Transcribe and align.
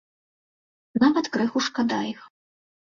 Нават 1.05 1.31
крыху 1.37 1.59
шкада 1.69 2.03
іх. 2.17 2.29